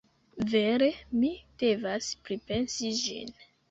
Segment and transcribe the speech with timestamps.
[0.53, 0.87] Vere,
[1.19, 1.31] mi
[1.63, 3.37] devas pripensi ĝin.